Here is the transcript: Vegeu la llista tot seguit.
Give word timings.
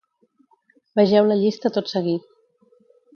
Vegeu 0.99 1.29
la 1.31 1.37
llista 1.41 1.71
tot 1.77 1.91
seguit. 1.95 2.25